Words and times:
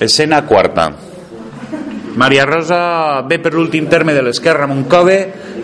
Escena 0.00 0.44
quarta. 0.46 0.92
Maria 2.16 2.44
Rosa 2.46 3.22
ve 3.26 3.38
per 3.38 3.52
l'últim 3.54 3.86
terme 3.90 4.14
de 4.14 4.22
l'esquerra 4.22 4.66
amb 4.66 4.74
un 4.74 4.84
cove 4.90 5.16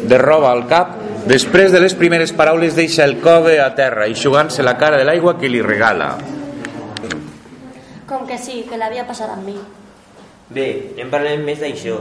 de 0.07 0.19
roba 0.19 0.51
al 0.51 0.67
cap. 0.71 0.97
Després 1.27 1.71
de 1.75 1.81
les 1.83 1.95
primeres 1.95 2.33
paraules 2.33 2.75
deixa 2.79 3.05
el 3.05 3.19
cove 3.23 3.59
a 3.61 3.69
terra, 3.75 4.07
eixugant-se 4.07 4.63
la 4.63 4.77
cara 4.79 4.99
de 4.99 5.05
l'aigua 5.05 5.37
que 5.39 5.51
li 5.51 5.61
regala. 5.63 6.15
Com 8.07 8.27
que 8.27 8.39
sí, 8.39 8.65
que 8.71 8.79
l'havia 8.79 9.07
passat 9.07 9.31
amb 9.35 9.47
mi. 9.47 9.59
Bé, 10.51 10.67
en 10.99 11.11
parlem 11.11 11.45
més 11.47 11.61
d'això. 11.63 12.01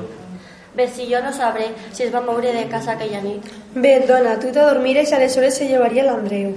Bé, 0.74 0.88
si 0.88 1.10
jo 1.10 1.22
no 1.22 1.34
sabré 1.34 1.72
si 1.92 2.06
es 2.06 2.14
va 2.14 2.22
moure 2.22 2.54
de 2.54 2.66
casa 2.70 2.94
aquella 2.94 3.22
nit. 3.22 3.46
Bé, 3.74 4.00
dona, 4.08 4.38
tu 4.42 4.54
te 4.54 4.62
dormires 4.62 5.12
i 5.12 5.18
aleshores 5.18 5.58
se 5.58 5.68
llevaria 5.70 6.06
l'Andreu. 6.06 6.54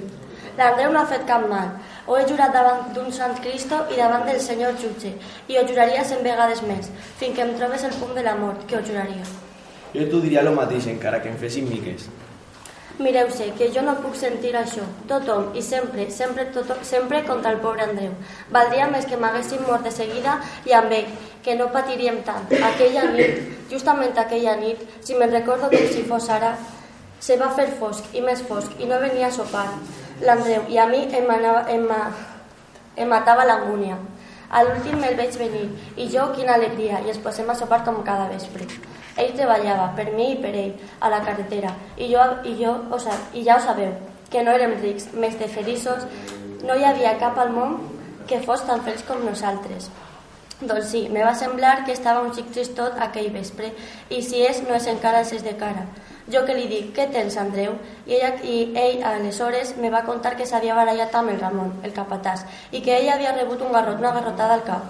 L'Andreu 0.57 0.93
no 0.93 1.01
ha 1.01 1.09
fet 1.09 1.25
cap 1.29 1.45
mal. 1.49 1.75
Ho 2.07 2.17
he 2.19 2.25
jurat 2.27 2.51
davant 2.55 2.89
d'un 2.95 3.13
sant 3.15 3.37
Cristo 3.45 3.79
i 3.95 3.99
davant 4.01 4.27
del 4.27 4.41
senyor 4.43 4.75
jutge, 4.83 5.13
i 5.47 5.59
ho 5.59 5.63
juraria 5.69 6.03
cent 6.05 6.25
vegades 6.27 6.65
més, 6.67 6.91
fins 7.21 7.37
que 7.37 7.45
em 7.47 7.55
trobes 7.61 7.85
el 7.87 7.95
punt 8.01 8.17
de 8.19 8.25
la 8.27 8.35
mort, 8.41 8.67
que 8.67 8.77
ho 8.77 8.83
juraria. 8.89 9.23
Jo 9.95 10.09
t'ho 10.11 10.21
diria 10.25 10.43
el 10.43 10.51
mateix, 10.57 10.89
encara 10.91 11.23
que 11.23 11.31
em 11.31 11.39
fessin 11.39 11.69
miques. 11.71 12.09
Mireu-se, 13.03 13.47
que 13.57 13.71
jo 13.75 13.83
no 13.87 13.95
puc 14.03 14.19
sentir 14.19 14.53
això. 14.59 14.83
Tothom, 15.09 15.49
i 15.57 15.63
sempre, 15.65 16.09
sempre, 16.11 16.45
tothom, 16.53 16.83
sempre 16.85 17.23
contra 17.29 17.55
el 17.55 17.63
pobre 17.63 17.87
Andreu. 17.87 18.13
Valdria 18.53 18.91
més 18.91 19.07
que 19.09 19.17
m'haguessin 19.17 19.63
mort 19.69 19.87
de 19.87 19.95
seguida 19.95 20.37
i 20.69 20.75
amb 20.77 20.93
ell, 20.99 21.09
que 21.47 21.57
no 21.57 21.71
patiríem 21.73 22.21
tant. 22.27 22.51
Aquella 22.73 23.09
nit, 23.15 23.41
justament 23.71 24.19
aquella 24.19 24.59
nit, 24.61 24.83
si 25.01 25.17
me'n 25.17 25.33
recordo 25.33 25.71
com 25.73 25.91
si 25.95 26.05
fos 26.11 26.29
ara, 26.35 26.57
se 27.23 27.39
va 27.39 27.53
fer 27.57 27.71
fosc 27.79 28.15
i 28.19 28.21
més 28.21 28.43
fosc 28.49 28.81
i 28.83 28.89
no 28.91 28.99
venia 28.99 29.29
a 29.31 29.35
sopar 29.35 29.69
l'Andreu 30.23 30.69
i 30.71 30.79
a 30.79 30.87
mi 30.87 31.03
em, 31.11 31.31
anava, 31.31 31.65
em, 31.71 31.87
em 32.97 33.09
matava 33.09 33.45
l'angúnia. 33.45 33.99
A 34.53 34.63
l'últim 34.65 34.99
me'l 35.01 35.17
veig 35.17 35.37
venir 35.41 35.65
i 35.97 36.09
jo 36.13 36.27
quina 36.37 36.59
alegria 36.59 37.01
i 37.01 37.13
ens 37.13 37.21
posem 37.25 37.49
a 37.51 37.57
sopar 37.57 37.83
com 37.87 38.03
cada 38.05 38.29
vespre. 38.29 38.67
Ell 39.17 39.33
treballava 39.37 39.91
per 39.97 40.11
mi 40.13 40.33
i 40.33 40.39
per 40.41 40.53
ell 40.57 40.75
a 41.01 41.11
la 41.13 41.23
carretera 41.25 41.73
i, 41.97 42.11
jo, 42.13 42.23
i, 42.45 42.55
jo, 42.61 42.75
o 42.93 43.01
sa, 43.01 43.17
i 43.33 43.45
ja 43.45 43.57
ho 43.57 43.65
sabeu, 43.65 43.93
que 44.31 44.45
no 44.45 44.53
érem 44.57 44.79
rics, 44.81 45.11
més 45.13 45.37
de 45.41 45.49
feliços, 45.49 46.07
no 46.65 46.77
hi 46.77 46.85
havia 46.89 47.19
cap 47.21 47.39
al 47.39 47.53
món 47.53 47.77
que 48.29 48.41
fos 48.45 48.65
tan 48.69 48.85
feliç 48.87 49.05
com 49.09 49.25
nosaltres. 49.25 49.91
Doncs 50.63 50.93
sí, 50.93 51.09
me 51.11 51.25
va 51.27 51.35
semblar 51.35 51.83
que 51.85 51.93
estava 51.97 52.23
un 52.23 52.31
xic 52.37 52.53
tristot 52.55 53.01
aquell 53.03 53.33
vespre 53.35 53.73
i 54.15 54.21
si 54.23 54.45
és, 54.47 54.63
no 54.69 54.77
és 54.77 54.87
encara 54.87 55.25
el 55.25 55.43
de 55.43 55.57
cara. 55.59 55.89
Jo 56.31 56.45
que 56.47 56.55
li 56.55 56.69
dic, 56.71 56.93
què 56.95 57.09
tens, 57.11 57.35
Andreu? 57.41 57.73
I, 58.07 58.15
ella, 58.15 58.29
i 58.47 58.57
ell, 58.79 59.01
aleshores, 59.03 59.73
me 59.83 59.91
va 59.91 60.05
contar 60.07 60.37
que 60.39 60.47
s'havia 60.47 60.77
barallat 60.79 61.15
amb 61.19 61.33
el 61.33 61.41
Ramon, 61.41 61.73
el 61.83 61.95
capatàs, 61.97 62.45
i 62.71 62.83
que 62.85 62.95
ell 62.95 63.11
havia 63.11 63.33
rebut 63.35 63.65
un 63.67 63.75
garrot, 63.75 63.99
una 63.99 64.13
garrotada 64.15 64.55
al 64.55 64.63
cap. 64.69 64.85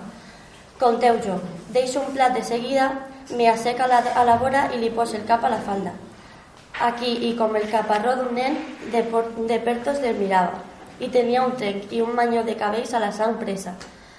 Conteu 0.83 1.17
jo, 1.25 1.39
deixo 1.73 2.03
un 2.03 2.13
plat 2.13 2.37
de 2.37 2.43
seguida, 2.45 2.91
m'hi 3.33 3.49
asseca 3.49 3.87
a 3.87 3.89
la, 3.89 4.03
a 4.13 4.27
la 4.29 4.37
vora 4.37 4.67
i 4.75 4.83
li 4.83 4.91
poso 4.93 5.17
el 5.17 5.25
cap 5.25 5.45
a 5.45 5.53
la 5.55 5.63
falda. 5.65 5.95
Aquí, 6.85 7.15
i 7.31 7.33
com 7.39 7.57
el 7.57 7.65
caparró 7.73 8.13
d'un 8.19 8.37
nen, 8.37 8.61
de, 8.93 9.03
por, 9.09 9.33
de 9.49 9.61
pertos 9.65 10.05
del 10.05 10.21
mirava. 10.21 10.61
I 11.01 11.09
tenia 11.09 11.47
un 11.47 11.57
trenc 11.57 11.89
i 11.97 12.05
un 12.05 12.13
manyó 12.19 12.45
de 12.45 12.59
cabells 12.61 12.93
a 12.93 13.01
la 13.01 13.13
sang 13.13 13.39
presa. 13.41 13.73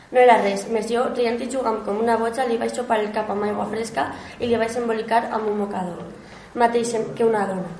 No 0.10 0.22
era 0.22 0.42
res, 0.42 0.66
més 0.70 0.90
jo, 0.90 1.06
rient 1.14 1.38
i 1.42 1.52
jugant 1.52 1.84
com 1.86 2.02
una 2.02 2.18
boja, 2.18 2.50
li 2.50 2.58
vaig 2.58 2.74
xopar 2.74 3.04
el 3.06 3.14
cap 3.14 3.30
amb 3.30 3.46
aigua 3.46 3.70
fresca 3.70 4.10
i 4.40 4.50
li 4.50 4.58
vaig 4.58 4.82
embolicar 4.82 5.28
amb 5.30 5.50
un 5.54 5.62
mocador 5.66 6.02
mateix 6.56 6.94
que 7.16 7.26
una 7.26 7.46
dona. 7.48 7.72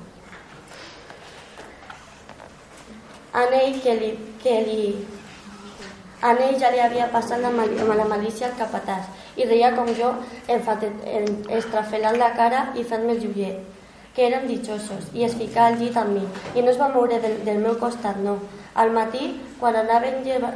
En 3.34 3.54
ell, 3.58 3.80
que 3.82 3.94
li, 3.98 4.10
que 4.42 4.54
li, 4.66 4.80
en 6.22 6.40
ell 6.46 6.58
ja 6.60 6.70
li 6.70 6.80
havia 6.82 7.08
passat 7.12 7.42
la, 7.42 7.50
mal, 7.50 7.70
la 7.74 8.06
malícia 8.10 8.48
al 8.48 8.58
capatàs 8.58 9.10
i 9.36 9.46
reia 9.50 9.72
com 9.74 9.90
jo 9.98 10.12
estrafelant 10.48 12.18
la 12.18 12.30
cara 12.38 12.68
i 12.78 12.84
fent-me 12.86 13.16
el 13.16 13.22
joier 13.24 13.54
que 14.14 14.28
érem 14.28 14.46
ditxosos 14.46 15.10
i 15.18 15.26
es 15.26 15.34
ficà 15.38 15.66
al 15.68 15.80
llit 15.80 15.98
amb 15.98 16.14
mi 16.14 16.24
i 16.54 16.62
no 16.62 16.70
es 16.70 16.78
va 16.78 16.92
moure 16.94 17.18
del, 17.22 17.40
del 17.46 17.58
meu 17.62 17.78
costat, 17.78 18.22
no. 18.22 18.38
Al 18.74 18.90
matí, 18.94 19.34
quan 19.60 19.76
anava 19.78 20.10
a 20.10 20.22
llevar... 20.22 20.54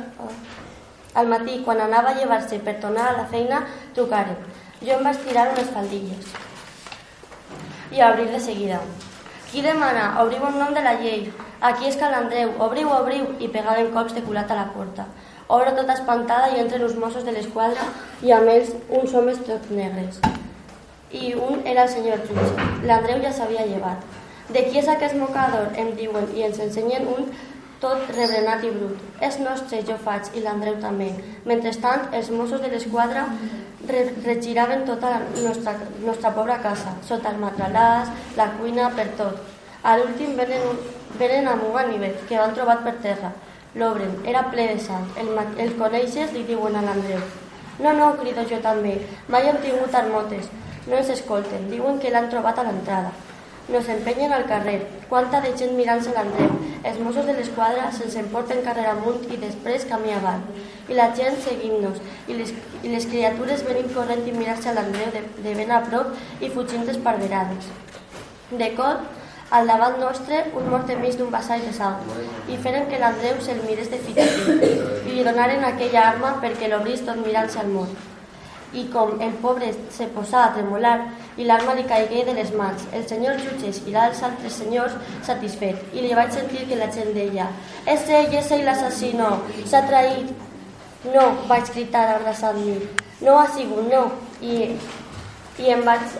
Al 1.18 1.26
matí, 1.26 1.60
quan 1.64 1.80
anava 1.82 2.12
a 2.12 2.18
llevar-se 2.18 2.58
per 2.62 2.78
tornar 2.82 3.08
a 3.10 3.16
la 3.16 3.26
feina, 3.30 3.64
trucaren. 3.94 4.38
Jo 4.82 4.98
em 4.98 5.08
vaig 5.10 5.24
tirar 5.26 5.50
unes 5.54 5.74
faldilles 5.74 6.47
i 7.90 8.00
a 8.00 8.10
obrir 8.12 8.30
de 8.30 8.40
seguida. 8.40 8.80
Qui 9.50 9.62
demana? 9.62 10.10
Obriu 10.22 10.44
en 10.46 10.58
nom 10.60 10.74
de 10.74 10.82
la 10.84 10.94
llei. 11.00 11.30
Aquí 11.60 11.88
és 11.88 11.96
Cal 11.96 12.14
Andreu. 12.14 12.50
Obriu, 12.60 12.90
obriu. 12.92 13.24
I 13.40 13.48
pegaven 13.48 13.90
cops 13.94 14.14
de 14.14 14.22
culat 14.26 14.50
a 14.50 14.58
la 14.58 14.66
porta. 14.74 15.06
Obro 15.48 15.72
tota 15.72 15.94
espantada 15.96 16.50
i 16.52 16.60
entren 16.60 16.84
els 16.84 16.96
Mossos 17.00 17.24
de 17.24 17.32
l'esquadra 17.32 17.86
i 18.22 18.34
amb 18.36 18.52
ells 18.52 18.74
uns 19.00 19.14
homes 19.16 19.40
tots 19.46 19.70
negres. 19.72 20.20
I 21.10 21.32
un 21.34 21.64
era 21.64 21.86
el 21.86 21.92
senyor 21.94 22.20
jutge. 22.28 22.68
L'Andreu 22.84 23.22
ja 23.24 23.32
s'havia 23.32 23.64
llevat. 23.66 24.04
De 24.52 24.66
qui 24.66 24.82
és 24.82 24.88
aquest 24.88 25.16
mocador? 25.16 25.72
Em 25.80 25.94
diuen 25.96 26.28
i 26.36 26.44
ens 26.44 26.60
ensenyen 26.60 27.08
un 27.08 27.32
tot 27.82 28.10
rebrenat 28.14 28.64
i 28.66 28.70
brut. 28.74 29.02
És 29.24 29.38
nostre, 29.42 29.80
jo 29.86 29.96
faig, 30.04 30.30
i 30.34 30.42
l'Andreu 30.44 30.78
també. 30.82 31.12
Mentrestant, 31.46 32.08
els 32.14 32.30
Mossos 32.34 32.62
de 32.62 32.70
l'esquadra 32.72 33.26
re 33.88 34.04
regiraven 34.24 34.84
tota 34.86 35.12
la 35.14 35.20
nostra, 35.44 35.76
nostra 36.04 36.32
pobra 36.34 36.58
casa, 36.62 36.94
sota 37.06 37.30
el 37.32 37.38
matralàs, 37.42 38.10
la 38.36 38.50
cuina, 38.58 38.90
per 38.96 39.08
tot. 39.20 39.38
A 39.82 39.96
l'últim 39.96 40.34
venen, 40.36 40.80
venen 41.20 41.46
amb 41.48 41.68
un 41.68 41.76
ganivet 41.76 42.24
que 42.28 42.40
van 42.40 42.56
trobat 42.56 42.82
per 42.86 42.96
terra. 43.04 43.32
L'obren, 43.78 44.16
era 44.26 44.42
ple 44.50 44.64
de 44.72 44.80
sang. 44.82 45.06
El, 45.20 45.30
el 45.62 45.76
coneixes? 45.78 46.32
Li 46.34 46.42
diuen 46.48 46.74
a 46.74 46.82
l'Andreu. 46.82 47.22
No, 47.78 47.92
no, 47.94 48.14
crido 48.18 48.42
jo 48.50 48.58
també. 48.64 48.96
Mai 49.30 49.46
hem 49.46 49.60
tingut 49.62 49.94
armotes. 49.94 50.50
No 50.88 50.98
ens 50.98 51.12
escolten. 51.14 51.68
Diuen 51.70 52.00
que 52.02 52.10
l'han 52.10 52.30
trobat 52.32 52.58
a 52.58 52.64
l'entrada. 52.66 53.12
Nos 53.68 53.86
empenyen 53.86 54.32
al 54.32 54.46
carrer. 54.46 54.86
Quanta 55.10 55.42
de 55.44 55.50
gent 55.52 55.74
mirant-se 55.76 56.14
l'Andreu. 56.14 56.54
Els 56.88 57.00
Mossos 57.04 57.26
de 57.28 57.34
l'esquadra 57.36 57.90
se'ns 57.92 58.16
emporten 58.16 58.62
carrer 58.64 58.86
amunt 58.88 59.26
i 59.28 59.36
després 59.42 59.84
camí 59.90 60.14
avall. 60.16 60.40
I 60.88 60.96
la 60.96 61.10
gent 61.18 61.36
seguint-nos. 61.44 62.00
I, 62.32 62.38
les, 62.40 62.54
I 62.80 62.94
les 62.94 63.08
criatures 63.12 63.66
venint 63.68 63.92
corrent 63.92 64.24
i 64.24 64.34
mirar-se 64.38 64.72
a 64.72 64.76
l'Andreu 64.78 65.12
de, 65.12 65.24
de 65.44 65.54
ben 65.60 65.76
a 65.76 65.82
prop 65.84 66.16
i 66.40 66.48
fugint 66.56 66.88
esparverades. 66.88 67.68
De 68.56 68.72
cop, 68.80 69.04
al 69.52 69.68
davant 69.68 70.00
nostre, 70.00 70.46
un 70.56 70.72
mort 70.72 70.88
enmig 70.96 71.20
d'un 71.20 71.32
vassall 71.32 71.68
de 71.68 71.76
sang, 71.76 72.00
i 72.48 72.56
feren 72.64 72.88
que 72.88 73.00
l'Andreu 73.04 73.36
se'l 73.44 73.66
mirés 73.68 73.92
de 73.92 74.00
fit 74.00 74.24
a 74.24 74.30
fit, 74.32 74.68
i 75.04 75.12
li 75.12 75.24
donaren 75.28 75.68
aquella 75.68 76.08
arma 76.14 76.38
perquè 76.40 76.72
l'obrís 76.72 77.04
tot 77.04 77.20
mirant-se 77.20 77.60
al 77.60 77.76
mort 77.76 78.07
i 78.72 78.84
com 78.92 79.20
el 79.24 79.32
pobre 79.42 79.70
se 79.94 80.06
posà 80.12 80.44
a 80.44 80.52
tremolar 80.52 80.96
i 81.40 81.46
l'arma 81.48 81.74
li 81.74 81.86
caigué 81.88 82.24
de 82.26 82.34
les 82.36 82.50
mans. 82.52 82.84
El 82.92 83.06
senyor 83.08 83.38
jutge 83.40 83.70
esquilà 83.72 84.08
els 84.10 84.22
altres 84.22 84.58
senyors 84.60 84.96
satisfet 85.24 85.94
i 85.94 86.04
li 86.04 86.14
vaig 86.18 86.34
sentir 86.34 86.66
que 86.68 86.76
la 86.76 86.90
gent 86.92 87.14
deia 87.16 87.48
«És 87.86 88.08
ell, 88.08 88.34
és 88.34 88.50
ell 88.52 88.66
l'assassino, 88.68 89.30
s'ha 89.64 89.84
traït». 89.88 90.34
«No», 91.14 91.24
vaig 91.48 91.70
cridar 91.72 92.08
abraçant-me. 92.16 92.76
«No 93.24 93.38
ha 93.38 93.46
sigut, 93.54 93.86
no». 93.88 94.04
I, 94.42 94.76
i, 95.58 95.70
em 95.72 95.80
vaig, 95.86 96.18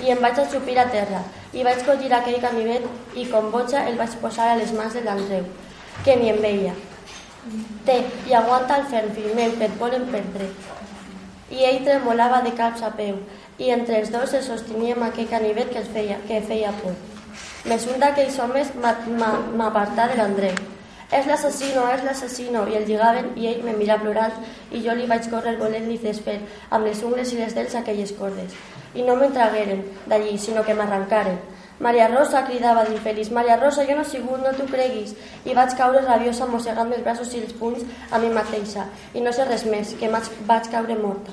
I 0.00 0.14
em 0.14 0.22
vaig 0.22 0.38
ajupir 0.40 0.78
a 0.80 0.86
terra 0.88 1.24
i 1.52 1.64
vaig 1.66 1.82
collir 1.84 2.12
aquell 2.14 2.38
ganivet 2.40 2.86
i 3.18 3.26
com 3.28 3.50
boja 3.50 3.82
el 3.90 3.98
vaig 3.98 4.14
posar 4.22 4.52
a 4.52 4.60
les 4.60 4.70
mans 4.72 4.94
de 4.94 5.02
l'Andreu, 5.04 5.44
que 6.06 6.16
ni 6.16 6.30
em 6.30 6.38
veia. 6.40 6.76
Té, 7.84 7.98
i 8.28 8.36
aguanta 8.36 8.78
el 8.78 8.86
ferm 8.92 9.10
firment 9.16 9.58
per 9.58 9.72
volen 9.80 10.06
perdre 10.12 10.48
i 11.50 11.64
ell 11.66 11.84
tremolava 11.84 12.40
de 12.46 12.54
caps 12.56 12.82
a 12.86 12.90
peu, 12.96 13.18
i 13.58 13.70
entre 13.74 14.00
els 14.00 14.10
dos 14.14 14.34
es 14.38 14.46
sosteníem 14.48 15.02
aquell 15.02 15.28
canivet 15.28 15.72
que, 15.74 15.82
feia, 15.94 16.18
que 16.28 16.40
feia 16.46 16.72
por. 16.82 16.94
Més 17.68 17.86
un 17.92 17.98
d'aquells 18.00 18.38
homes 18.40 18.70
m'apartà 18.80 20.08
de 20.08 20.16
l'Andreu. 20.20 20.60
És 21.10 21.26
l'assassino, 21.26 21.88
és 21.90 22.04
l'assassino, 22.06 22.62
i 22.70 22.76
el 22.78 22.86
lligaven 22.86 23.32
i 23.36 23.48
ell 23.50 23.64
me 23.66 23.74
mira 23.74 23.98
plorant 23.98 24.36
i 24.70 24.82
jo 24.84 24.94
li 24.94 25.08
vaig 25.10 25.26
córrer 25.32 25.56
volent-li 25.58 25.98
desfer 25.98 26.36
amb 26.70 26.86
les 26.86 27.02
ungles 27.02 27.32
i 27.34 27.40
les 27.40 27.56
dents 27.56 27.74
aquelles 27.80 28.12
cordes. 28.18 28.54
I 28.94 29.02
no 29.02 29.16
m'entragueren 29.18 29.82
d'allí, 30.06 30.36
sinó 30.38 30.62
que 30.62 30.76
m'arrancaren. 30.78 31.40
Maria 31.80 32.08
Rosa, 32.08 32.42
cridava 32.44 32.84
d'infeliç. 32.84 33.30
Maria 33.32 33.56
Rosa, 33.56 33.86
jo 33.88 33.94
no 33.96 34.02
he 34.04 34.08
sigut, 34.10 34.42
no 34.44 34.52
t'ho 34.52 34.66
creguis. 34.68 35.14
I 35.48 35.54
vaig 35.56 35.72
caure 35.78 36.02
rabiosa 36.04 36.46
mossegant 36.46 36.92
els 36.92 37.04
braços 37.06 37.32
i 37.32 37.40
els 37.40 37.54
punys 37.56 37.86
a 38.12 38.20
mi 38.20 38.28
mateixa. 38.34 38.84
I 39.16 39.24
no 39.24 39.32
sé 39.32 39.46
res 39.48 39.64
més, 39.64 39.94
que 39.96 40.10
vaig 40.12 40.68
caure 40.72 40.98
morta. 41.00 41.32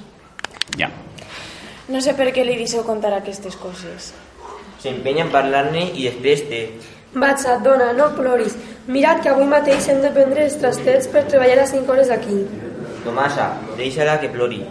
Ja. 0.79 0.87
No 1.91 1.99
sé 2.03 2.15
per 2.15 2.29
què 2.31 2.47
li 2.47 2.55
deixeu 2.63 2.87
contar 2.87 3.11
aquestes 3.17 3.59
coses. 3.59 4.13
S'empenya 4.79 5.25
en 5.27 5.35
parlar-ne 5.35 5.89
i 5.91 6.07
després 6.07 6.47
té. 6.47 6.63
Vatsa, 7.17 7.59
dona, 7.63 7.91
no 7.97 8.13
ploris. 8.15 8.55
Mira't 8.87 9.23
que 9.23 9.31
avui 9.33 9.47
mateix 9.51 9.87
hem 9.91 9.99
de 10.03 10.15
prendre 10.15 10.47
els 10.47 10.55
trastets 10.61 11.11
per 11.11 11.25
treballar 11.27 11.63
a 11.63 11.69
5 11.75 11.91
hores 11.91 12.11
aquí. 12.13 12.43
Tomasa, 13.03 13.51
deixa-la 13.75 14.19
que 14.21 14.31
plori. 14.31 14.61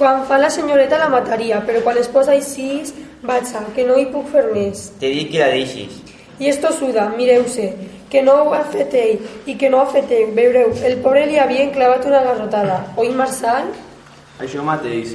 Quan 0.00 0.22
fa 0.24 0.38
la 0.40 0.48
senyoreta 0.48 0.96
la 0.96 1.10
mataria, 1.12 1.58
però 1.60 1.82
quan 1.84 1.98
es 2.00 2.06
posa 2.08 2.32
així 2.32 2.86
Vatsa, 3.28 3.60
que 3.76 3.82
no 3.84 3.98
hi 4.00 4.06
puc 4.08 4.30
fer 4.32 4.46
més. 4.48 4.86
T'he 4.96 5.10
dit 5.12 5.28
que 5.28 5.42
la 5.42 5.50
deixis. 5.52 5.98
I 6.40 6.48
esto 6.48 6.70
suda, 6.72 7.02
mireu-se, 7.18 7.66
que 8.08 8.22
no 8.24 8.38
ho 8.46 8.54
ha 8.56 8.62
fet 8.72 8.96
ell 8.96 9.20
i 9.44 9.58
que 9.60 9.68
no 9.68 9.82
ho 9.82 9.84
ha 9.84 9.90
fet 9.92 10.14
ell. 10.16 10.32
Veureu, 10.38 10.72
el 10.88 10.96
pobre 11.04 11.26
li 11.28 11.36
havia 11.42 11.66
enclavat 11.66 12.08
una 12.08 12.22
garrotada. 12.24 12.78
Oi, 12.96 13.10
Marçal? 13.18 13.68
Això 14.40 14.64
mateix. 14.64 15.12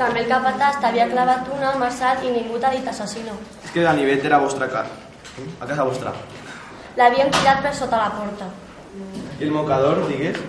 També 0.00 0.24
el 0.24 0.32
capatàs 0.32 0.80
t'havia 0.80 1.10
clavat 1.12 1.52
una 1.58 1.74
al 1.74 1.78
Marçal 1.84 2.24
i 2.24 2.32
ningú 2.32 2.56
t'ha 2.64 2.72
dit 2.78 2.88
assassino. 2.88 3.36
És 3.60 3.76
que 3.76 3.84
Ganivet 3.84 4.24
era 4.24 4.40
a 4.40 4.46
vostra 4.46 4.70
casa. 4.72 4.96
A 5.60 5.68
casa 5.68 5.84
vostra. 5.84 6.16
L'havien 6.96 7.28
tirat 7.36 7.60
per 7.60 7.76
sota 7.76 8.00
la 8.06 8.08
porta. 8.16 8.48
I 9.36 9.44
el 9.44 9.52
mocador, 9.52 10.06
digues? 10.08 10.40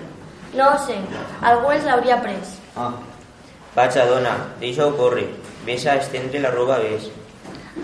No 0.55 0.71
ho 0.71 0.81
sé, 0.87 0.95
algú 1.43 1.75
els 1.75 1.83
l'hauria 1.83 2.23
pres. 2.23 2.55
Ah, 2.79 2.93
Vaja, 3.79 4.03
dona, 4.05 4.33
deixa-ho 4.59 4.91
córrer. 4.97 5.29
Ves 5.63 5.85
a 5.87 5.93
estendre 5.95 6.39
la 6.43 6.49
roba, 6.51 6.79
ves. 6.83 7.05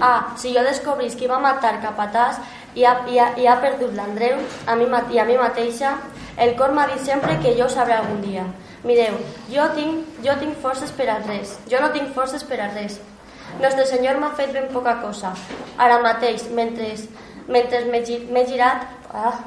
Ah, 0.02 0.36
si 0.36 0.52
jo 0.52 0.60
descobrís 0.66 1.14
qui 1.16 1.28
va 1.32 1.38
matar 1.40 1.78
capatàs 1.80 2.42
i 2.76 2.84
ha, 2.84 2.98
i 3.08 3.16
ha, 3.16 3.30
i 3.40 3.46
ha 3.48 3.54
perdut 3.64 3.94
l'Andreu 3.96 4.42
a 4.68 4.76
mi, 4.76 4.90
i 5.16 5.22
a 5.22 5.24
mi 5.24 5.38
mateixa, 5.40 5.94
el 6.36 6.52
cor 6.60 6.74
m'ha 6.76 6.90
dit 6.90 7.06
sempre 7.08 7.38
que 7.40 7.54
jo 7.56 7.70
ho 7.70 7.72
sabré 7.72 7.96
algun 7.96 8.20
dia. 8.26 8.44
Mireu, 8.84 9.16
jo 9.48 9.70
tinc, 9.78 10.10
jo 10.26 10.36
tinc 10.42 10.60
forces 10.66 10.92
per 10.98 11.08
a 11.14 11.16
res. 11.22 11.54
Jo 11.72 11.80
no 11.80 11.94
tinc 11.94 12.12
forces 12.18 12.44
per 12.44 12.60
a 12.60 12.68
res. 12.74 13.00
Nostre 13.62 13.86
Senyor 13.88 14.20
m'ha 14.20 14.34
fet 14.36 14.52
ben 14.52 14.68
poca 14.74 14.98
cosa. 15.00 15.32
Ara 15.80 16.02
mateix, 16.04 16.50
mentre, 16.52 16.92
mentre 17.48 17.86
m'he 17.88 18.44
girat... 18.52 18.84
Ah, 19.16 19.40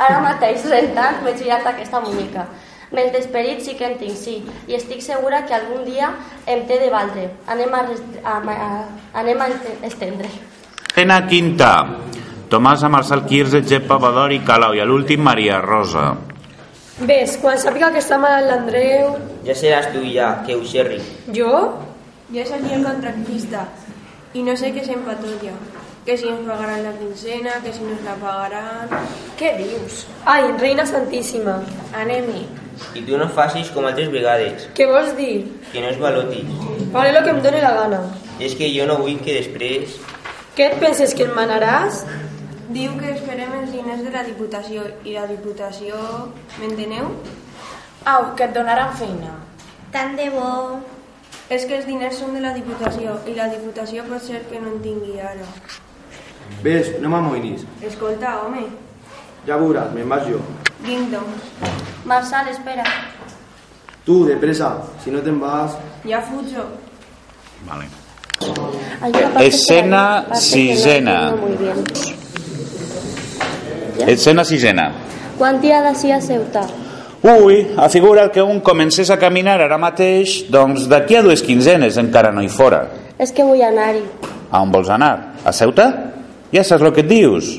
ara 0.00 0.24
mateix, 0.24 0.64
rentant, 0.72 1.20
m'he 1.26 1.36
girat 1.36 1.68
aquesta 1.74 2.00
muñeca. 2.00 2.48
Mentre 2.92 3.20
esperit 3.20 3.60
sí 3.60 3.74
que 3.76 3.84
en 3.84 3.98
tinc, 4.00 4.16
sí. 4.16 4.36
I 4.66 4.74
estic 4.78 5.02
segura 5.04 5.42
que 5.46 5.54
algun 5.54 5.84
dia 5.84 6.12
em 6.46 6.62
té 6.66 6.78
de 6.80 6.88
valdre. 6.90 7.26
Anem 7.46 7.74
a, 7.74 7.82
a, 8.24 8.36
a, 8.38 8.68
anem 9.20 9.40
a 9.44 9.48
este- 9.52 9.76
estendre. 9.86 10.30
Escena 10.88 11.20
quinta. 11.28 11.72
Tomàs 12.48 12.82
a 12.82 12.88
Marçal 12.88 13.26
Quirze, 13.28 13.60
Gepa, 13.62 13.98
Badori, 14.00 14.40
Calau 14.40 14.72
i 14.74 14.80
a 14.80 14.86
l'últim 14.88 15.20
Maria 15.20 15.60
Rosa. 15.60 16.14
Ves, 16.98 17.36
quan 17.42 17.58
sàpiga 17.60 17.92
que 17.92 18.00
està 18.00 18.16
malalt 18.18 18.48
l'Andreu... 18.48 19.12
Ja 19.46 19.54
seràs 19.54 19.92
tu 19.92 20.00
i 20.02 20.14
ja, 20.16 20.30
que 20.46 20.56
ho 20.56 20.64
xerri. 20.66 20.96
Jo? 21.36 21.52
Jo 22.32 22.46
soc 22.48 22.64
el 22.72 22.82
contractista 22.84 23.66
i 24.34 24.42
no 24.44 24.56
sé 24.56 24.72
què 24.74 24.82
s'empatolla. 24.84 25.52
Que 26.08 26.16
si 26.16 26.26
ens 26.32 26.40
pagaran 26.48 26.82
la 26.86 26.94
quincena, 26.96 27.58
que 27.62 27.72
si 27.72 27.84
no 27.84 27.92
ens 27.92 28.02
la 28.08 28.16
pagaran... 28.16 28.88
Què 29.38 29.52
dius? 29.60 30.06
Ai, 30.24 30.48
reina 30.56 30.86
santíssima. 30.88 31.58
Anem-hi. 32.00 32.46
I 32.94 33.02
tu 33.06 33.16
no 33.18 33.28
facis 33.28 33.70
com 33.74 33.84
altres 33.86 34.10
vegades, 34.12 34.68
Què 34.74 34.86
vols 34.90 35.14
dir? 35.16 35.44
que 35.72 35.80
no 35.80 35.88
es 35.88 35.98
balotis. 35.98 36.46
Faré 36.92 37.10
el 37.16 37.22
que 37.24 37.30
em 37.30 37.42
doni 37.42 37.60
la 37.60 37.72
gana. 37.74 38.00
És 38.40 38.54
que 38.54 38.68
jo 38.74 38.86
no 38.86 38.96
vull 39.02 39.18
que 39.20 39.34
després... 39.40 39.96
Què 40.56 40.70
et 40.72 40.78
penses, 40.80 41.12
que 41.14 41.22
em 41.26 41.34
manaràs? 41.36 42.04
Diu 42.74 42.92
que 43.00 43.12
esperem 43.14 43.52
els 43.62 43.70
diners 43.72 44.02
de 44.04 44.10
la 44.14 44.22
Diputació 44.26 44.82
i 45.04 45.12
la 45.14 45.26
Diputació... 45.26 45.96
M'enteneu? 46.60 47.10
Au, 48.06 48.34
que 48.36 48.44
et 48.48 48.54
donaran 48.54 48.94
feina. 48.96 49.34
Tant 49.92 50.16
de 50.16 50.28
bo. 50.30 50.78
És 51.48 51.64
que 51.64 51.78
els 51.78 51.86
diners 51.88 52.18
són 52.20 52.34
de 52.36 52.40
la 52.44 52.52
Diputació 52.56 53.14
i 53.26 53.34
la 53.36 53.46
Diputació 53.52 54.04
pot 54.08 54.20
ser 54.22 54.42
que 54.50 54.60
no 54.60 54.74
en 54.74 54.82
tingui 54.84 55.18
ara. 55.20 55.46
ves, 56.62 56.90
no 57.00 57.08
m'amoïnis. 57.12 57.64
Escolta, 57.82 58.38
home, 58.44 58.66
Ja 59.46 59.56
veuràs, 59.56 59.92
me'n 59.94 60.08
vaig 60.08 60.26
jo. 60.28 60.40
vinc 60.84 61.10
doncs. 61.12 61.87
Marçal, 62.08 62.48
espera. 62.48 62.84
Tu, 64.04 64.24
de 64.24 64.36
pressa, 64.40 64.70
si 65.04 65.12
no 65.12 65.20
te'n 65.20 65.36
vas... 65.36 65.76
Ja 66.08 66.22
fujo. 66.24 66.64
Vale. 67.68 67.84
Escena 69.44 70.24
sisena. 70.32 71.34
Escena 74.06 74.44
sisena. 74.48 74.88
Quan 75.36 75.60
dia 75.60 75.82
d'ací 75.84 76.08
a 76.10 76.20
Ceuta? 76.24 76.64
Ui, 77.28 77.74
afigura 77.76 78.30
que 78.32 78.40
un 78.40 78.62
comencés 78.64 79.10
a 79.10 79.18
caminar 79.20 79.58
ara 79.60 79.76
mateix, 79.76 80.46
doncs 80.48 80.86
d'aquí 80.88 81.18
a 81.18 81.22
dues 81.26 81.42
quinzenes 81.44 81.98
encara 82.00 82.32
no 82.32 82.40
hi 82.40 82.48
fora. 82.48 82.86
És 83.20 83.34
que 83.36 83.44
vull 83.44 83.60
anar-hi. 83.60 84.06
A 84.48 84.62
on 84.64 84.72
vols 84.72 84.88
anar? 84.88 85.34
A 85.44 85.52
Ceuta? 85.52 85.90
Ja 86.54 86.64
saps 86.64 86.86
el 86.88 86.94
que 86.96 87.04
et 87.04 87.10
dius. 87.10 87.58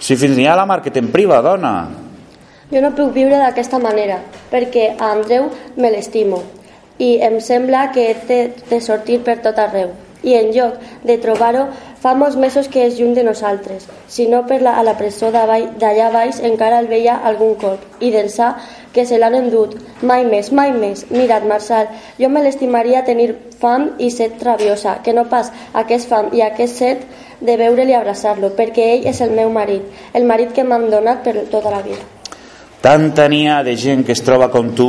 Si 0.00 0.16
fins 0.16 0.38
n'hi 0.38 0.48
ha 0.48 0.56
la 0.56 0.64
mar 0.64 0.80
que 0.80 0.94
te'n 0.94 1.12
priva, 1.12 1.42
dona. 1.44 2.01
Jo 2.72 2.80
no 2.80 2.94
puc 2.96 3.12
viure 3.12 3.36
d'aquesta 3.36 3.78
manera, 3.78 4.22
perquè 4.50 4.94
a 4.96 5.12
Andreu 5.12 5.50
me 5.76 5.90
l'estimo 5.92 6.40
i 6.98 7.18
em 7.26 7.40
sembla 7.40 7.90
que 7.92 8.04
té 8.28 8.38
de 8.70 8.80
sortir 8.80 9.20
per 9.26 9.40
tot 9.44 9.58
arreu. 9.58 9.90
I 10.22 10.36
en 10.38 10.52
lloc 10.54 10.76
de 11.02 11.16
trobar-ho, 11.18 11.64
fa 12.02 12.12
molts 12.14 12.36
mesos 12.38 12.68
que 12.70 12.84
és 12.86 12.94
lluny 12.98 13.14
de 13.16 13.24
nosaltres. 13.26 13.88
Si 14.08 14.28
no 14.30 14.44
per 14.46 14.60
la, 14.62 14.76
a 14.78 14.84
la 14.86 14.94
presó 14.98 15.32
d'allà 15.34 16.08
baix 16.14 16.38
encara 16.46 16.78
el 16.82 16.86
veia 16.92 17.16
algun 17.30 17.56
colp. 17.58 17.82
I 18.00 18.12
d'ençà 18.14 18.52
que 18.94 19.04
se 19.06 19.18
l'han 19.18 19.34
endut. 19.40 19.74
Mai 20.02 20.24
més, 20.30 20.52
mai 20.52 20.72
més. 20.78 21.04
Mira't, 21.10 21.48
Marçal, 21.50 21.90
jo 22.22 22.30
me 22.30 22.44
l'estimaria 22.46 23.02
tenir 23.04 23.32
fam 23.58 23.90
i 23.98 24.12
set 24.14 24.42
rabiosa, 24.46 25.00
que 25.02 25.12
no 25.12 25.26
pas 25.26 25.50
aquest 25.84 26.08
fam 26.08 26.30
i 26.32 26.46
aquest 26.46 26.82
set 26.84 27.06
de 27.42 27.58
veure-li 27.58 27.98
abraçar-lo, 27.98 28.54
perquè 28.58 28.92
ell 28.94 29.06
és 29.10 29.20
el 29.26 29.34
meu 29.38 29.50
marit, 29.50 29.86
el 30.14 30.26
marit 30.26 30.54
que 30.54 30.64
m'han 30.64 30.90
donat 30.90 31.26
per 31.26 31.40
tota 31.50 31.74
la 31.74 31.82
vida. 31.82 32.21
Tanta 32.82 33.28
n'hi 33.30 33.44
ha 33.46 33.60
de 33.62 33.76
gent 33.78 34.00
que 34.02 34.10
es 34.10 34.20
troba 34.26 34.48
com 34.50 34.72
tu. 34.74 34.88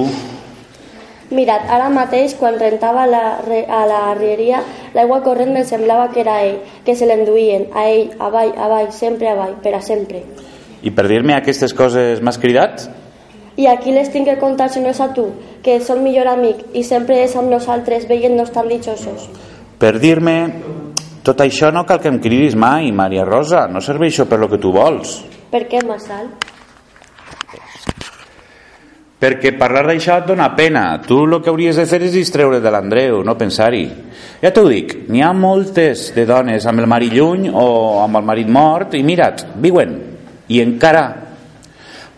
Mira't, 1.30 1.68
ara 1.70 1.92
mateix, 1.94 2.34
quan 2.40 2.58
rentava 2.58 3.04
la, 3.06 3.22
a 3.38 3.82
la 3.86 4.00
rieria, 4.18 4.64
l'aigua 4.96 5.20
corrent 5.22 5.54
em 5.54 5.66
semblava 5.66 6.08
que 6.10 6.24
era 6.24 6.40
ell, 6.42 6.58
que 6.86 6.96
se 6.98 7.06
l'enduïen, 7.06 7.68
a 7.78 7.86
ell, 7.92 8.16
avall, 8.18 8.50
avall, 8.58 8.90
sempre 8.98 9.30
avall, 9.30 9.54
per 9.62 9.76
a 9.78 9.82
sempre. 9.86 10.24
I 10.82 10.90
per 10.90 11.06
dir-me 11.10 11.36
aquestes 11.38 11.74
coses 11.78 12.22
m'has 12.22 12.42
cridat? 12.42 12.88
I 13.62 13.70
a 13.70 13.76
qui 13.78 13.94
les 13.94 14.10
tinc 14.10 14.26
que 14.26 14.40
contar 14.42 14.72
si 14.74 14.82
no 14.82 14.90
és 14.90 15.02
a 15.02 15.12
tu, 15.14 15.28
que 15.62 15.78
ets 15.78 15.92
el 15.94 16.02
millor 16.02 16.32
amic 16.32 16.64
i 16.74 16.82
sempre 16.86 17.20
és 17.22 17.36
amb 17.38 17.54
nosaltres 17.54 18.08
veient-nos 18.10 18.50
tan 18.56 18.70
dichosos? 18.74 19.30
Per 19.78 20.00
dir-me... 20.02 20.38
Tot 21.24 21.40
això 21.40 21.70
no 21.72 21.86
cal 21.88 22.02
que 22.04 22.10
em 22.12 22.18
cridis 22.20 22.58
mai, 22.60 22.90
Maria 22.92 23.24
Rosa. 23.24 23.62
No 23.72 23.80
serveixo 23.80 24.26
per 24.28 24.42
lo 24.42 24.50
que 24.52 24.60
tu 24.60 24.74
vols. 24.76 25.22
Per 25.54 25.62
què, 25.72 25.80
Marçal? 25.88 26.26
Perquè 29.24 29.54
parlar 29.56 29.86
d'això 29.88 30.18
et 30.20 30.26
dona 30.28 30.50
pena. 30.52 30.98
Tu 31.00 31.16
el 31.24 31.38
que 31.40 31.48
hauries 31.48 31.78
de 31.80 31.86
fer 31.88 32.02
és 32.04 32.12
distreure 32.12 32.58
de 32.60 32.72
l'Andreu, 32.74 33.22
no 33.24 33.38
pensar-hi. 33.40 33.86
Ja 34.42 34.50
t'ho 34.52 34.66
dic, 34.68 35.06
n'hi 35.08 35.22
ha 35.24 35.30
moltes 35.32 36.10
de 36.12 36.26
dones 36.28 36.66
amb 36.68 36.84
el 36.84 36.90
marit 36.92 37.14
lluny 37.16 37.46
o 37.48 38.02
amb 38.04 38.20
el 38.20 38.26
marit 38.28 38.50
mort 38.52 38.98
i 39.00 39.04
mira't, 39.04 39.46
viuen. 39.64 39.94
I 40.52 40.60
encara... 40.66 41.06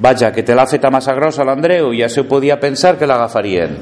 Vaja, 0.02 0.31
que 0.34 0.44
te 0.44 0.56
l'ha 0.57 0.66
feta 0.66 0.90
massa 0.92 1.13
grossa 1.16 1.46
l'Andreu 1.46 1.94
i 1.94 2.02
ja 2.02 2.10
se 2.10 2.24
ho 2.24 2.25
podia 2.28 2.57
pensar 2.60 2.98
que 2.98 3.08
l'agafarien. 3.08 3.78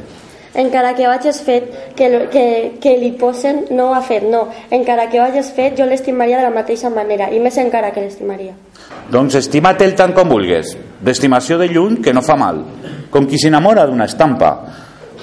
Encara 0.53 0.91
que 0.93 1.07
ho 1.07 1.11
hagis 1.11 1.39
fet, 1.41 1.71
que, 1.95 2.27
que, 2.29 2.43
que 2.83 2.97
li 2.99 3.13
posen, 3.17 3.63
no 3.71 3.87
ho 3.89 3.95
ha 3.95 4.03
fet, 4.05 4.27
no. 4.29 4.43
Encara 4.69 5.07
que 5.09 5.21
ho 5.21 5.23
hagis 5.23 5.49
fet, 5.55 5.79
jo 5.79 5.87
l'estimaria 5.89 6.37
de 6.37 6.43
la 6.43 6.53
mateixa 6.53 6.91
manera, 6.93 7.31
i 7.33 7.39
més 7.41 7.57
encara 7.57 7.89
que 7.95 8.03
l'estimaria. 8.03 8.53
Doncs 9.09 9.39
estima't 9.39 9.81
el 9.81 9.95
tant 9.97 10.13
com 10.13 10.29
vulgues. 10.29 10.75
D'estimació 11.01 11.57
de 11.57 11.71
lluny 11.71 12.01
que 12.03 12.13
no 12.13 12.21
fa 12.21 12.37
mal. 12.37 12.61
Com 13.13 13.27
qui 13.29 13.37
s'enamora 13.37 13.85
d'una 13.85 14.07
estampa. 14.09 14.53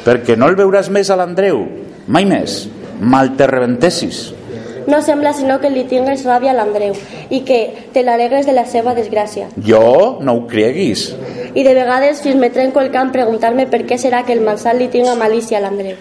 Perquè 0.04 0.37
no 0.38 0.49
el 0.49 0.56
veuràs 0.59 0.88
més 0.94 1.11
a 1.11 1.16
l'Andreu. 1.18 1.64
Mai 2.06 2.26
més. 2.28 2.62
Mal 3.00 3.35
te 3.37 3.49
rebentessis. 3.50 4.28
No 4.90 5.00
sembla 5.02 5.32
sinó 5.37 5.59
que 5.61 5.70
li 5.70 5.85
tingues 5.90 6.23
ràbia 6.26 6.52
a 6.54 6.56
l'Andreu 6.56 6.94
i 7.30 7.42
que 7.47 7.59
te 7.92 8.02
l'alegres 8.02 8.47
de 8.49 8.54
la 8.56 8.64
seva 8.66 8.94
desgràcia. 8.97 9.50
Jo 9.66 10.18
no 10.25 10.35
ho 10.35 10.47
creguis. 10.50 11.11
I 11.54 11.64
de 11.66 11.75
vegades 11.76 12.23
fins 12.25 12.38
me 12.40 12.50
trenco 12.54 12.80
el 12.80 12.90
camp 12.94 13.12
preguntar-me 13.14 13.66
per 13.70 13.85
què 13.87 13.99
serà 14.00 14.25
que 14.25 14.35
el 14.35 14.42
malsat 14.47 14.78
li 14.78 14.88
tinga 14.92 15.14
malícia 15.18 15.59
a 15.59 15.64
l'Andreu. 15.66 15.99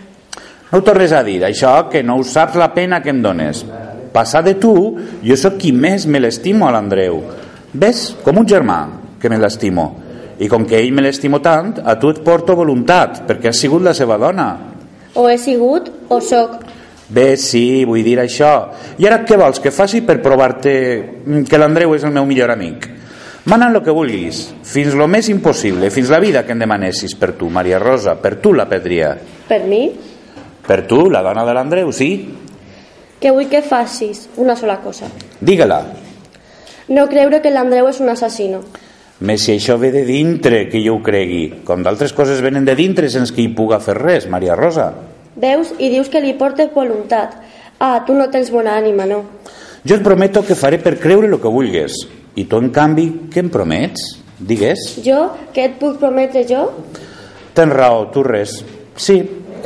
No 0.72 0.80
ho 0.80 0.86
tornes 0.86 1.12
a 1.12 1.24
dir, 1.26 1.42
això 1.44 1.74
que 1.90 2.04
no 2.06 2.20
ho 2.20 2.24
saps 2.24 2.58
la 2.58 2.72
pena 2.74 3.02
que 3.02 3.10
em 3.10 3.22
dones. 3.26 3.66
Passar 4.14 4.44
de 4.46 4.56
tu, 4.62 4.74
jo 5.26 5.38
sóc 5.38 5.58
qui 5.62 5.74
més 5.74 6.06
me 6.06 6.22
l'estimo 6.22 6.68
a 6.68 6.74
l'Andreu. 6.74 7.24
Ves, 7.74 8.12
com 8.24 8.38
un 8.42 8.48
germà, 8.48 8.80
que 9.22 9.30
me 9.30 9.38
l'estimo. 9.42 9.92
I 10.40 10.48
com 10.48 10.66
que 10.66 10.80
ell 10.80 10.94
me 10.96 11.04
l'estimo 11.04 11.42
tant, 11.44 11.74
a 11.84 11.98
tu 12.00 12.12
et 12.14 12.22
porto 12.24 12.56
voluntat, 12.56 13.24
perquè 13.28 13.52
has 13.52 13.60
sigut 13.60 13.84
la 13.84 13.94
seva 13.94 14.18
dona. 14.18 14.50
O 15.20 15.28
he 15.28 15.38
sigut 15.38 15.90
o 16.08 16.20
sóc. 16.24 16.62
Bé, 17.10 17.34
sí, 17.38 17.84
vull 17.86 18.06
dir 18.06 18.20
això. 18.22 18.54
I 19.02 19.08
ara 19.10 19.24
què 19.26 19.38
vols 19.40 19.60
que 19.60 19.74
faci 19.74 20.04
per 20.06 20.20
provar-te 20.24 20.74
que 21.50 21.60
l'Andreu 21.60 21.96
és 21.98 22.06
el 22.08 22.14
meu 22.16 22.28
millor 22.30 22.54
amic? 22.54 22.88
Mana 23.50 23.68
el 23.72 23.82
que 23.84 23.96
vulguis, 23.96 24.44
fins 24.68 24.94
lo 24.94 25.08
més 25.08 25.28
impossible, 25.32 25.90
fins 25.90 26.12
la 26.14 26.20
vida 26.22 26.46
que 26.46 26.54
em 26.54 26.62
demanessis 26.62 27.16
per 27.18 27.34
tu, 27.40 27.50
Maria 27.50 27.80
Rosa, 27.82 28.16
per 28.22 28.36
tu 28.38 28.54
la 28.54 28.68
pedria. 28.70 29.16
Per 29.50 29.64
mi, 29.66 29.88
Per 30.70 30.84
tu, 30.86 31.08
la 31.10 31.24
dona 31.26 31.42
de 31.48 31.54
l'Andreu, 31.58 31.90
sí? 31.90 32.12
que 33.20 33.32
vull 33.34 33.50
que 33.50 33.64
facis 33.66 34.28
una 34.38 34.56
sola 34.56 34.78
cosa. 34.84 35.08
Digue-la. 35.42 35.80
No 36.94 37.08
creure 37.10 37.42
que 37.42 37.50
l'Andreu 37.50 37.90
és 37.90 37.98
un 38.00 38.12
assassino. 38.14 38.62
Més 39.20 39.44
si 39.44 39.52
això 39.52 39.76
ve 39.80 39.90
de 39.92 40.06
dintre 40.08 40.64
que 40.72 40.80
jo 40.80 40.96
ho 40.96 41.04
cregui. 41.04 41.62
Com 41.68 41.84
d'altres 41.84 42.14
coses 42.16 42.40
venen 42.40 42.64
de 42.68 42.76
dintre 42.76 43.10
sense 43.12 43.34
que 43.36 43.44
hi 43.44 43.50
puga 43.56 43.82
fer 43.84 43.98
res, 43.98 44.30
Maria 44.32 44.56
Rosa. 44.56 44.94
Veus 45.40 45.74
i 45.78 45.90
dius 45.92 46.08
que 46.12 46.22
li 46.24 46.38
portes 46.40 46.72
voluntat. 46.76 47.36
Ah, 47.80 48.00
tu 48.08 48.16
no 48.16 48.30
tens 48.32 48.52
bona 48.52 48.78
ànima, 48.80 49.06
no? 49.08 49.24
Jo 49.84 49.98
et 50.00 50.04
prometo 50.04 50.44
que 50.44 50.56
faré 50.56 50.80
per 50.84 50.98
creure 51.00 51.28
el 51.28 51.40
que 51.40 51.52
vulgues. 51.52 52.00
I 52.36 52.46
tu, 52.48 52.60
en 52.60 52.72
canvi, 52.72 53.10
què 53.32 53.44
em 53.44 53.52
promets? 53.52 54.06
Digues. 54.40 54.86
Jo, 55.04 55.20
què 55.56 55.68
et 55.68 55.76
puc 55.80 55.98
prometre 56.00 56.46
jo? 56.48 56.70
Tens 57.56 57.76
raó, 57.76 58.06
tu 58.14 58.24
res. 58.24 58.62
Sí, 58.96 59.18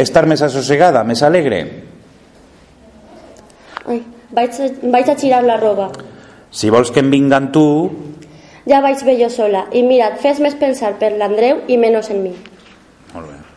estar 0.01 0.25
més 0.29 0.41
assossegada, 0.41 1.03
més 1.05 1.21
alegre. 1.25 1.61
Ai, 3.85 3.99
vaig, 4.33 4.57
a, 4.57 4.71
vaig 4.93 5.13
a 5.13 5.17
girar 5.19 5.43
la 5.45 5.59
roba. 5.61 5.91
Si 6.53 6.69
vols 6.73 6.89
que 6.93 7.01
em 7.01 7.09
vinga 7.13 7.37
amb 7.37 7.53
tu, 7.53 7.65
Ja 8.69 8.79
vaig 8.81 9.01
bé 9.03 9.17
jo 9.19 9.29
sola. 9.29 9.65
I 9.75 9.83
mira't, 9.83 10.19
fes 10.23 10.39
més 10.39 10.55
pensar 10.55 10.93
per 10.99 11.11
l'Andreu 11.17 11.63
i 11.67 11.77
menys 11.77 12.09
en 12.09 12.23
mi. 12.23 12.35
molt 13.13 13.27
bé. 13.27 13.52